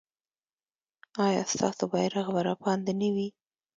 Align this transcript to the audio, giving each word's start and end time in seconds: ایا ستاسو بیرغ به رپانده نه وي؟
ایا 1.25 1.43
ستاسو 1.51 1.83
بیرغ 1.91 2.27
به 2.35 2.41
رپانده 2.49 2.93
نه 3.01 3.09
وي؟ 3.15 3.27